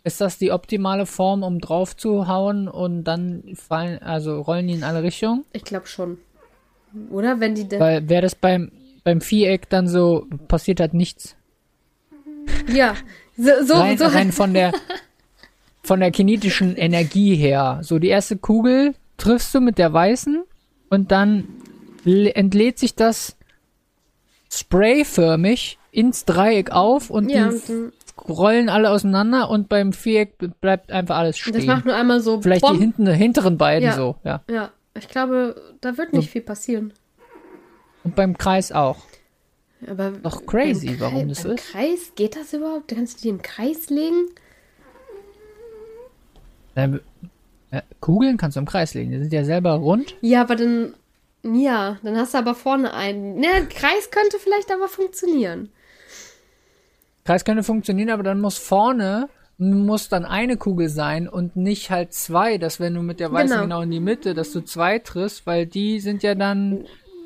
[0.03, 4.73] Ist das die optimale Form, um drauf zu hauen und dann fallen, also rollen die
[4.73, 5.43] in alle Richtungen?
[5.51, 6.17] Ich glaube schon.
[7.09, 7.79] Oder wenn die dann.
[7.79, 8.71] Weil wäre das beim,
[9.03, 11.35] beim Viereck dann so, passiert halt nichts.
[12.71, 12.95] Ja.
[13.37, 14.71] So, so, rein, so rein von der
[15.83, 17.79] von der kinetischen Energie her.
[17.81, 20.43] So die erste Kugel triffst du mit der weißen
[20.89, 21.47] und dann
[22.05, 23.35] entlädt sich das
[24.51, 27.91] sprayförmig ins Dreieck auf und Ja, die
[28.27, 31.53] rollen alle auseinander und beim Viereck bleibt einfach alles stehen.
[31.53, 32.41] das macht nur einmal so.
[32.41, 32.73] Vielleicht Bom.
[32.73, 33.93] die hinten, hinteren beiden Ja.
[33.95, 34.41] so, ja.
[34.49, 36.93] Ja, ich glaube, da wird nicht viel passieren.
[38.03, 38.97] Und beim Kreis auch.
[39.87, 41.71] Aber Doch crazy, beim warum das beim ist.
[41.71, 42.89] Kreis, geht das überhaupt?
[42.93, 44.27] Kannst du die im Kreis legen?
[46.75, 46.99] Äh,
[47.99, 50.15] Kugeln kannst du im Kreis legen, die sind ja selber rund.
[50.21, 50.93] Ja, aber dann.
[51.43, 53.35] Ja, dann hast du aber vorne einen.
[53.35, 55.71] Ne, Kreis könnte vielleicht aber funktionieren.
[57.25, 59.29] Kreis könnte funktionieren, aber dann muss vorne
[59.61, 63.49] muss dann eine Kugel sein und nicht halt zwei, dass wenn du mit der weißen
[63.49, 63.61] Genau.
[63.61, 66.85] genau, in die Mitte, dass du zwei triffst, weil die sind ja dann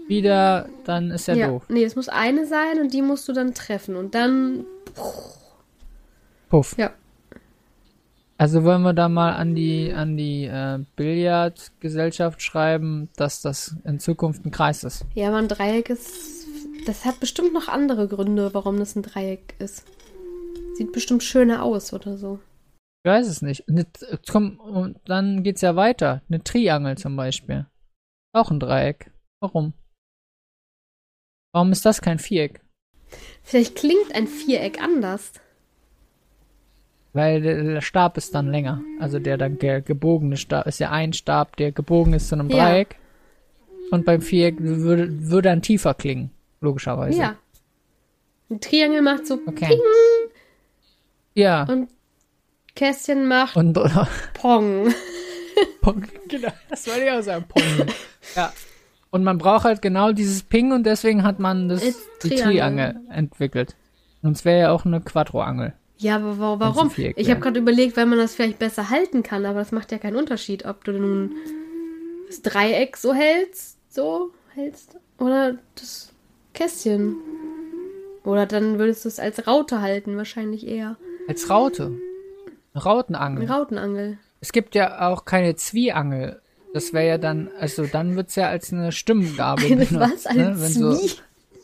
[0.09, 1.63] wieder, dann ist ja, Ja, doof.
[1.69, 3.95] nee, es muss eine sein und die musst du dann treffen.
[3.95, 4.65] Und dann.
[6.49, 6.75] Puff.
[6.77, 6.91] Ja.
[8.37, 13.99] Also wollen wir da mal an die an die äh, Billardgesellschaft schreiben, dass das in
[13.99, 15.05] Zukunft ein Kreis ist.
[15.13, 16.45] Ja, aber ein Dreieck ist.
[16.85, 19.85] Das hat bestimmt noch andere Gründe, warum das ein Dreieck ist.
[20.75, 22.39] Sieht bestimmt schöner aus oder so.
[23.03, 23.69] Ich weiß es nicht.
[23.69, 23.85] Eine,
[24.29, 26.21] komm, und dann geht's ja weiter.
[26.27, 27.67] Eine Triangel zum Beispiel.
[28.33, 29.11] Auch ein Dreieck.
[29.39, 29.73] Warum?
[31.53, 32.61] Warum ist das kein Viereck?
[33.43, 35.31] Vielleicht klingt ein Viereck anders.
[37.15, 38.81] Weil der, Stab ist dann länger.
[38.99, 42.49] Also der dann der gebogene Stab ist ja ein Stab, der gebogen ist zu einem
[42.49, 42.69] Ja.
[42.69, 42.97] Dreieck.
[43.89, 46.31] Und beim Viereck würde, würde dann tiefer klingen.
[46.59, 47.17] Logischerweise.
[47.17, 47.35] Ja.
[48.49, 49.79] Ein Triangel macht so Okay.
[51.35, 51.63] Ja.
[51.63, 51.87] und
[52.75, 54.93] Kästchen macht Und oder, Pong.
[55.81, 56.03] Pong.
[56.27, 57.45] Genau, das wollte ich auch sagen.
[57.47, 57.63] Pong.
[58.35, 58.51] ja.
[59.09, 62.43] Und man braucht halt genau dieses Ping und deswegen hat man das, die Triangel.
[62.51, 63.75] Triangel entwickelt.
[64.21, 65.73] Sonst wäre ja auch eine Quadroangel.
[65.97, 66.91] Ja, aber warum?
[67.15, 69.97] Ich habe gerade überlegt, weil man das vielleicht besser halten kann, aber das macht ja
[69.97, 71.35] keinen Unterschied, ob du nun
[72.27, 76.11] das Dreieck so hältst, so hältst, oder das
[76.53, 77.15] Kästchen.
[78.23, 80.97] Oder dann würdest du es als Raute halten, wahrscheinlich eher.
[81.27, 81.93] Als Raute.
[82.73, 83.43] Eine Rautenangel.
[83.43, 84.17] Eine Rautenangel.
[84.41, 86.41] Es gibt ja auch keine Zwieangel.
[86.73, 89.95] Das wäre ja dann, also dann wird's ja als eine Stimmgabel Eine benutzt.
[90.13, 90.25] was?
[90.25, 90.59] Eine ne?
[90.59, 91.11] Wenn so- Zwie?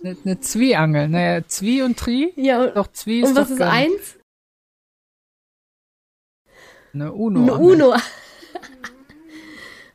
[0.04, 1.10] Eine, eine Zwieangel.
[1.10, 2.32] Naja, Zwie und Tri?
[2.36, 4.18] Ja, und, Doch, Zwie ist und was ist eins?
[6.94, 7.42] Eine Uno.
[7.42, 7.96] Eine Uno.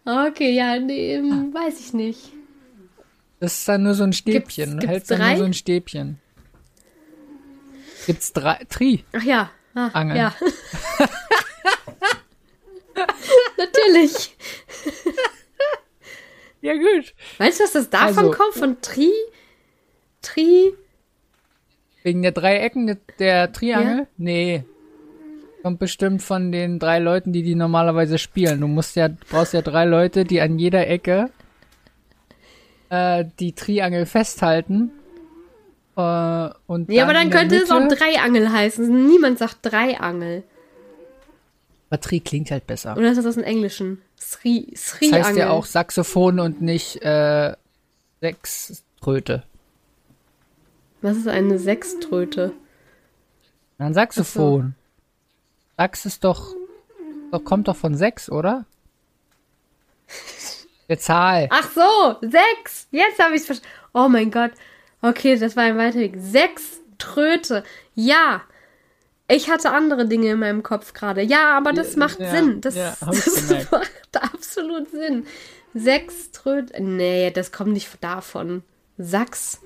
[0.29, 2.33] okay, ja, nee, ähm, weiß ich nicht.
[3.41, 4.43] Das ist dann nur so ein Stäbchen.
[4.43, 5.29] Gibt's- du gibt's hältst dann drei?
[5.33, 6.19] nur so ein Stäbchen.
[8.07, 8.65] Gibt's drei?
[8.69, 9.05] Tri.
[9.13, 9.51] Ach ja.
[9.75, 10.17] Ah, Angeln.
[10.17, 10.35] Ja.
[13.59, 14.37] Natürlich.
[16.63, 17.15] Ja, gut.
[17.39, 18.55] Weißt du, was das davon Also- kommt?
[18.55, 19.11] Von Tri?
[20.23, 20.73] Tri?
[22.03, 23.99] Wegen der drei Ecken der- der Triangel?
[23.99, 24.07] Ja.
[24.17, 24.65] Nee.
[25.67, 28.61] Kommt bestimmt von den drei Leuten, die die normalerweise spielen.
[28.61, 31.29] Du musst ja, brauchst ja drei Leute, die an jeder Ecke
[32.89, 34.93] äh, die Triangel festhalten.
[35.97, 39.09] Äh, und Ja, aber dann könnte es auch Mitte- Dreiangel heißen.
[39.09, 40.45] Niemand sagt Dreiangel.
[41.91, 42.97] Aber Tri klingt halt besser.
[42.97, 44.01] Oder ist das aus dem Englischen?
[44.21, 45.25] Sri, Das Sri-Angel.
[45.25, 47.57] heißt ja auch Saxophon und nicht äh,
[48.21, 49.43] Sechströte.
[51.03, 52.53] Was ist eine Sechströte?
[53.79, 54.77] Ein Saxophon.
[55.77, 56.55] Sax ist doch,
[57.31, 58.65] doch, kommt doch von sechs, oder?
[60.89, 61.49] Der Zahl.
[61.51, 62.87] Ach so, sechs.
[62.91, 63.75] Jetzt habe ich es verstanden.
[63.93, 64.53] Oh mein Gott.
[65.03, 66.15] Okay, das war ein weiter Weg.
[66.19, 67.65] Sechs Tröte.
[67.95, 68.43] Ja.
[69.29, 71.23] Ich hatte andere Dinge in meinem Kopf gerade.
[71.23, 72.61] Ja, aber das macht ja, Sinn.
[72.61, 75.27] Das, ja, das macht absolut Sinn.
[75.75, 76.81] Sechs Tröte.
[76.81, 78.63] Nee, das kommt nicht davon.
[78.97, 79.61] Sachs.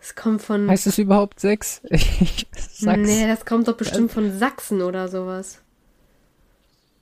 [0.00, 0.68] Das kommt von.
[0.68, 1.82] Heißt es überhaupt sechs?
[1.90, 2.98] Sag's.
[2.98, 5.60] Nee, das kommt doch bestimmt von Sachsen oder sowas.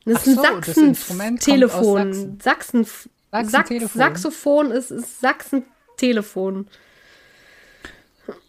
[0.05, 2.39] Das ist ein so, aus Sachsen-Telefon.
[2.41, 3.09] Sachsen.
[3.31, 3.99] Sachs Sachsen-Telefon.
[3.99, 6.67] Saxophon ist, ist Sachsen-Telefon.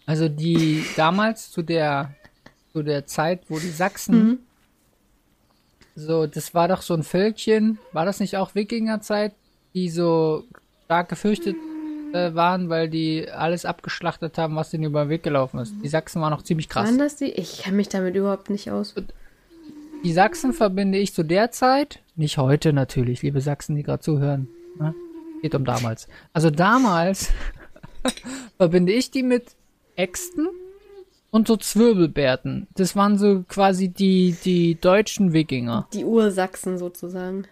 [0.06, 2.16] Also die damals zu der
[2.72, 4.40] zu der Zeit, wo die Sachsen Mhm.
[5.96, 9.34] so, das war doch so ein Völkchen, war das nicht auch Wikingerzeit,
[9.74, 10.46] die so
[10.86, 11.56] stark gefürchtet
[12.14, 15.74] äh, waren, weil die alles abgeschlachtet haben, was denen über den Weg gelaufen ist.
[15.84, 16.88] Die Sachsen waren auch ziemlich krass.
[16.88, 17.26] Waren das die?
[17.32, 18.96] Ich kenne mich damit überhaupt nicht aus.
[20.04, 24.48] Die Sachsen verbinde ich zu der Zeit, nicht heute natürlich, liebe Sachsen, die gerade zuhören.
[24.80, 24.94] Ne?
[25.42, 26.08] Geht um damals.
[26.34, 27.30] Also damals
[28.58, 29.48] verbinde ich die mit
[29.96, 30.48] Äxten
[31.32, 32.68] und so Zwirbelbärten.
[32.76, 37.46] Das waren so quasi die, die deutschen Wikinger, Die Ursachsen sozusagen.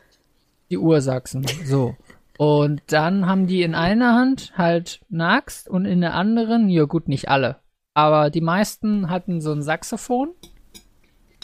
[0.69, 1.45] die Ursachsen.
[1.65, 1.95] So.
[2.37, 6.83] Und dann haben die in einer Hand halt eine Axt und in der anderen, ja
[6.85, 7.57] gut, nicht alle,
[7.95, 10.29] aber die meisten hatten so ein Saxophon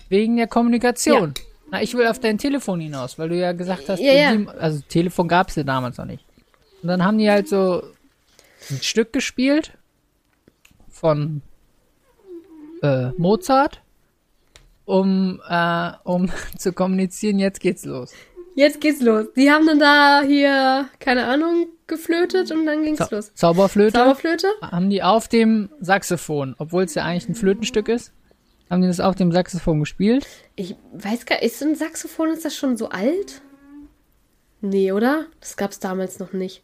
[0.09, 1.33] wegen der Kommunikation.
[1.71, 4.35] Na, ich will auf dein Telefon hinaus, weil du ja gesagt hast, Ja, ja.
[4.35, 6.23] die- also Telefon gab es ja damals noch nicht.
[6.83, 7.81] Und dann haben die halt so
[8.69, 9.71] ein Stück gespielt
[10.89, 11.41] von
[12.83, 13.81] äh, Mozart,
[14.85, 18.13] um, äh, um zu kommunizieren, jetzt geht's los.
[18.55, 19.27] Jetzt geht's los.
[19.35, 23.33] Die haben dann da hier, keine Ahnung, geflötet und dann ging's Zau los.
[23.33, 24.47] Zauberflöte Zauberflöte?
[24.61, 28.13] haben die auf dem Saxophon, obwohl es ja eigentlich ein Flötenstück ist,
[28.69, 30.27] haben die das auf dem Saxophon gespielt.
[30.55, 33.41] Ich weiß gar ist so ein Saxophon, ist das schon so alt?
[34.61, 35.25] Nee, oder?
[35.41, 36.61] Das gab's damals noch nicht.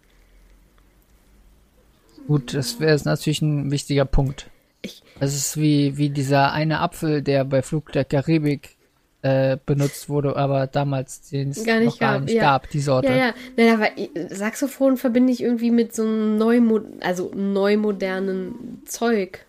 [2.28, 4.50] Gut, das wäre jetzt natürlich ein wichtiger Punkt.
[4.82, 8.78] Ich- Das ist wie, wie dieser eine Apfel, der bei Flug der Karibik
[9.22, 12.42] äh, benutzt wurde, aber damals den es Gar nicht noch gar gab, nicht ja.
[12.44, 13.10] gab, die Sorte.
[13.10, 13.34] Ja, ja.
[13.58, 19.46] Nein, aber i- Saxophon verbinde ich irgendwie mit so einem Neumo also neumodernen Zeug.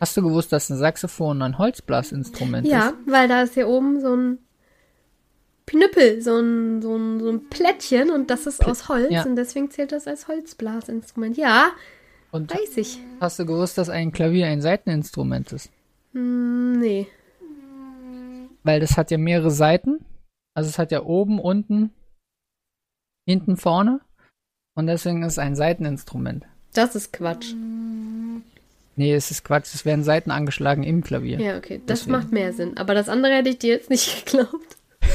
[0.00, 2.94] Hast du gewusst, dass ein Saxophon ein Holzblasinstrument Ja, ist?
[3.06, 4.38] weil da ist hier oben so ein
[5.66, 9.22] Knüppel, so ein, so ein, so ein Plättchen und das ist aus Holz ja.
[9.24, 11.36] und deswegen zählt das als Holzblasinstrument.
[11.36, 11.70] Ja,
[12.32, 12.98] Und weiß ich.
[13.20, 15.70] hast du gewusst, dass ein Klavier ein Saiteninstrument ist?
[16.14, 17.06] Hm, nee.
[18.62, 20.04] Weil das hat ja mehrere Seiten.
[20.54, 21.90] Also es hat ja oben, unten,
[23.26, 24.00] hinten, vorne.
[24.74, 26.44] Und deswegen ist es ein Saiteninstrument.
[26.74, 27.54] Das ist Quatsch.
[28.96, 29.74] Nee, es ist Quatsch.
[29.74, 31.40] Es werden Saiten angeschlagen im Klavier.
[31.40, 31.80] Ja, okay.
[31.86, 32.12] Das Deswegen.
[32.12, 32.76] macht mehr Sinn.
[32.76, 34.76] Aber das andere hätte ich dir jetzt nicht geglaubt.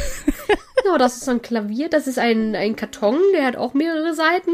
[0.86, 4.52] Ja, das ist ein Klavier, das ist ein, ein Karton, der hat auch mehrere Seiten.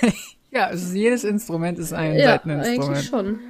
[0.50, 2.88] Ja, ist, jedes Instrument ist ein Ja, Saiteninstrument.
[2.90, 3.40] eigentlich schon.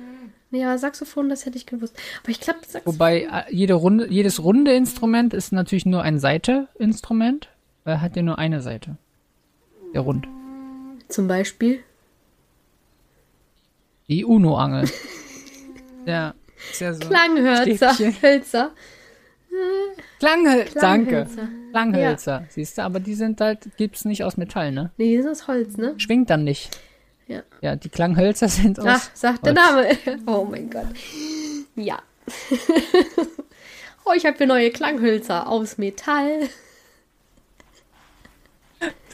[0.63, 1.97] Aber Saxophon, das hätte ich gewusst.
[2.23, 2.93] Aber ich glaube, Saxophon.
[2.93, 7.49] Wobei äh, jede Runde, jedes runde Instrument ist natürlich nur ein Seite-Instrument.
[7.85, 8.97] Er hat ja nur eine Seite.
[9.95, 10.27] Der Rund.
[11.09, 11.81] Zum Beispiel.
[14.09, 14.89] Die Uno-Angel.
[16.07, 16.35] ja,
[16.71, 17.09] ist ja so.
[17.09, 17.97] Klanghölzer.
[18.23, 18.71] Hölzer.
[20.19, 20.81] Klanghölzer.
[20.81, 21.09] Danke.
[21.11, 21.49] Klanghölzer.
[21.71, 22.47] Klanghölzer.
[22.49, 24.93] Siehst du, aber die sind halt, gibt's nicht aus Metall, ne?
[24.97, 25.95] Nee, die sind aus Holz, ne?
[25.97, 26.79] Schwingt dann nicht.
[27.27, 27.43] Ja.
[27.61, 28.87] Ja, die Klanghölzer sind aus.
[28.89, 29.99] Ach, sagt der Holz.
[30.07, 30.23] Name.
[30.27, 30.87] Oh mein Gott.
[31.75, 31.99] Ja.
[34.05, 36.49] oh, ich habe hier neue Klanghölzer aus Metall.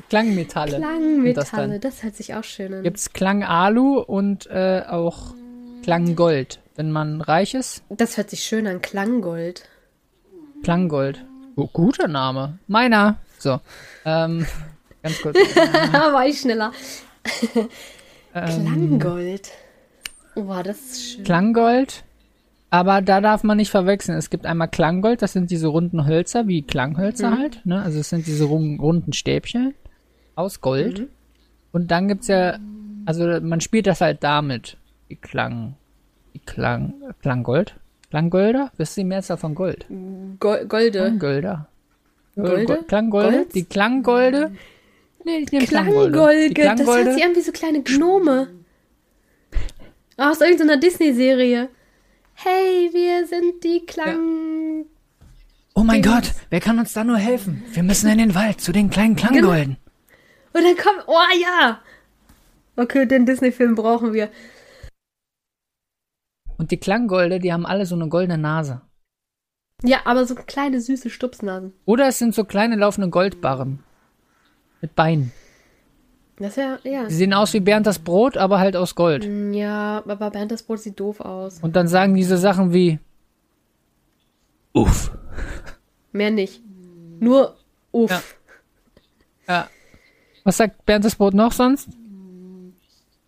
[0.08, 0.72] Klangmetalle.
[0.72, 1.80] Das Klangmetalle, dann.
[1.80, 2.82] das hört sich auch schön an.
[2.82, 5.34] Gibt's Klang-Alu und äh, auch
[5.84, 6.58] Klanggold.
[6.74, 8.82] Wenn man reich ist, Das hört sich schön an.
[8.82, 9.68] Klanggold.
[10.62, 11.24] Klanggold.
[11.56, 12.58] Oh, guter Name.
[12.66, 13.18] Meiner.
[13.38, 13.60] So.
[14.04, 14.46] Ähm,
[15.02, 15.36] ganz kurz.
[15.92, 16.72] War ich schneller.
[18.34, 19.50] Ähm, Klanggold.
[20.36, 21.24] Oh, das ist schön.
[21.24, 22.04] Klanggold.
[22.72, 24.16] Aber da darf man nicht verwechseln.
[24.16, 27.66] Es gibt einmal Klanggold, das sind diese runden Hölzer, wie Klanghölzer halt.
[27.66, 27.82] Ne?
[27.82, 29.74] Also es sind diese run- runden Stäbchen
[30.36, 31.08] aus Gold.
[31.72, 32.58] Und dann gibt's ja,
[33.06, 34.76] also man spielt das halt damit.
[35.08, 35.74] Die Klang,
[36.34, 37.74] die Klang, Klanggold.
[38.10, 38.70] Klanggolder?
[38.76, 39.86] Wisst ihr die Mehrzahl von Gold?
[40.38, 40.98] Go Golde.
[41.00, 41.66] Klanggolder.
[42.36, 42.64] Golde?
[42.66, 43.46] Go- Klanggolde?
[43.52, 44.52] Die Klanggolde?
[45.24, 46.10] Nee, ich nehme Klanggolde.
[46.12, 46.48] Klanggolde.
[46.48, 48.48] Die Das hört sich an wie so kleine Gnome.
[50.16, 51.68] Aus irgendeiner Disney-Serie.
[52.34, 54.86] Hey, wir sind die Klang...
[55.74, 57.62] Oh mein Gott, wer kann uns da nur helfen?
[57.72, 59.76] Wir müssen in den Wald zu den kleinen Klanggolden.
[60.52, 61.04] Und dann kommt...
[61.06, 61.80] Oh ja!
[62.76, 64.30] Okay, den Disney-Film brauchen wir.
[66.58, 68.82] Und die Klanggolde, die haben alle so eine goldene Nase.
[69.82, 71.72] Ja, aber so kleine, süße Stupsnasen.
[71.86, 73.82] Oder es sind so kleine laufende Goldbarren.
[74.80, 75.32] Mit Beinen.
[76.38, 76.80] Das wäre...
[76.84, 77.06] Ja.
[77.06, 79.24] Die sehen aus wie Bernd das Brot, aber halt aus Gold.
[79.52, 81.58] Ja, aber Bernd das Brot sieht doof aus.
[81.60, 82.98] Und dann sagen diese Sachen wie
[84.72, 85.10] Uff.
[86.12, 86.62] Mehr nicht.
[87.18, 87.56] Nur
[87.92, 88.10] uff.
[88.10, 88.22] Ja.
[89.48, 89.70] Ja.
[90.44, 91.88] Was sagt Bernd das Brot noch sonst?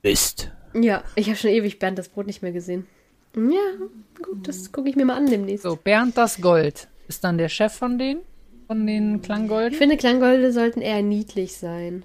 [0.03, 0.51] Mist.
[0.75, 2.87] Ja, ich habe schon ewig Bernd das Brot nicht mehr gesehen.
[3.35, 3.87] Ja,
[4.23, 5.65] gut, das gucke ich mir mal an demnächst.
[5.65, 8.21] So, Bernd das Gold ist dann der Chef von denen,
[8.67, 9.77] von den Ich Klanggolden.
[9.79, 12.05] finde, Klanggolde sollten eher niedlich sein.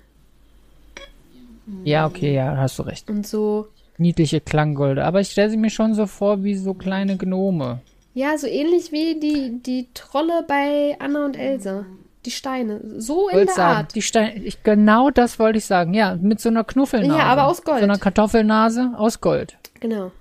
[1.84, 3.10] Ja, okay, ja, hast du recht.
[3.10, 3.68] Und so,
[3.98, 5.04] Niedliche Klanggolde.
[5.04, 7.80] Aber ich stelle sie mir schon so vor wie so kleine Gnome.
[8.14, 11.86] ja, so ähnlich wie die, die Trolle bei Anna und Elsa.
[12.26, 12.82] Die Steine.
[13.00, 13.96] So in der sagen, Art.
[13.96, 15.94] die Steine, ich, genau das wollte ich sagen.
[15.94, 17.18] Ja, mit so einer Knuffelnase.
[17.20, 17.80] Ja, aber aus Gold.
[17.80, 19.58] So einer Kartoffelnase aus Gold.
[19.80, 20.12] Genau.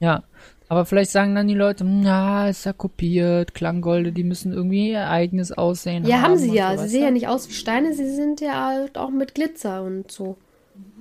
[0.00, 0.22] Ja.
[0.68, 5.08] Aber vielleicht sagen dann die Leute, na, ist ja kopiert, Klanggolde, die müssen irgendwie ihr
[5.08, 6.22] eigenes Aussehen Ja, haben.
[6.32, 6.76] haben sie und ja.
[6.76, 9.82] so, Sie sehen ja nicht aus wie Steine, sie sind ja halt auch mit Glitzer
[9.82, 10.36] und so.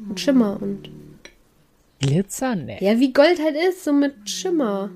[0.10, 0.90] Und Schimmer und.
[2.00, 2.56] Glitzer?
[2.56, 2.78] Nee.
[2.82, 4.90] Ja, wie Gold halt ist, so mit Schimmer.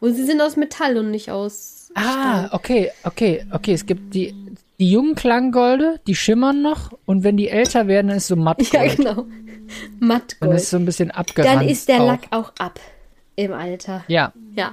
[0.00, 1.90] Und sie sind aus Metall und nicht aus.
[1.94, 3.72] Ah, okay, okay, okay.
[3.72, 4.34] Es gibt die,
[4.78, 8.72] die jungen Klanggolde, die schimmern noch und wenn die älter werden, dann ist so mattgold.
[8.72, 9.14] Ja, genau.
[9.14, 10.56] Dann Mattgold.
[10.56, 11.62] ist so ein bisschen abgerannt.
[11.62, 12.06] Dann ist der auch.
[12.06, 12.78] Lack auch ab
[13.38, 14.04] im Alter.
[14.08, 14.72] Ja, Ja.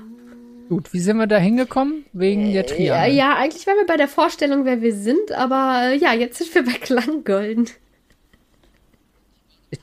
[0.70, 0.91] gut.
[0.93, 2.05] Wie sind wir da hingekommen?
[2.13, 3.13] Wegen der Ja, Triangel.
[3.16, 6.53] ja, eigentlich waren wir bei der Vorstellung, wer wir sind, aber äh, ja, jetzt sind
[6.55, 7.70] wir bei Klanggolden.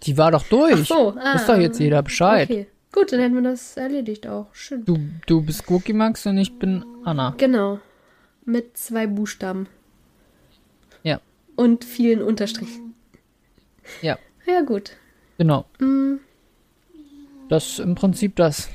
[0.04, 0.74] Die war doch durch.
[0.74, 2.50] Ach so, ah, Ist doch jetzt jeder Bescheid.
[2.50, 2.66] Okay.
[2.92, 4.46] Gut, dann hätten wir das erledigt auch.
[4.52, 4.84] Schön.
[4.84, 7.34] Du, du bist Cookie Max und ich bin Anna.
[7.38, 7.78] Genau.
[8.44, 9.68] Mit zwei Buchstaben.
[11.02, 11.20] Ja.
[11.56, 12.94] Und vielen Unterstrichen.
[14.00, 14.92] Ja, Ja, gut.
[15.38, 15.66] genau.
[15.78, 16.16] Mm,
[17.52, 18.70] Das ist im Prinzip das.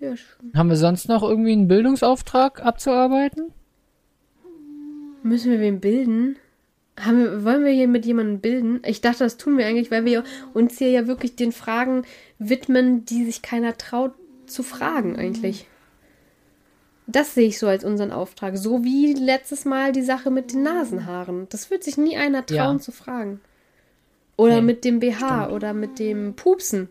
[0.00, 0.52] ja, schön.
[0.54, 3.52] Haben wir sonst noch irgendwie einen Bildungsauftrag abzuarbeiten?
[5.22, 6.36] Müssen wir wen bilden?
[7.02, 8.82] Wir, wollen wir hier mit jemandem bilden?
[8.84, 12.02] Ich dachte, das tun wir eigentlich, weil wir uns hier ja wirklich den Fragen
[12.38, 14.12] widmen, die sich keiner traut
[14.44, 15.66] zu fragen eigentlich.
[17.06, 18.58] Das sehe ich so als unseren Auftrag.
[18.58, 21.46] So wie letztes Mal die Sache mit den Nasenhaaren.
[21.48, 22.78] Das wird sich nie einer trauen Ja.
[22.82, 23.40] zu fragen.
[24.36, 26.90] Oder Nee, mit dem BH oder mit dem Pupsen.